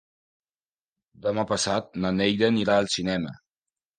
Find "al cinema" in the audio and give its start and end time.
2.85-3.37